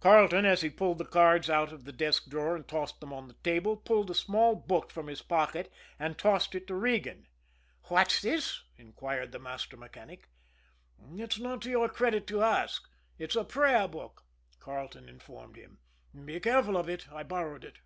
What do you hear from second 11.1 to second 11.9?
"It's not to your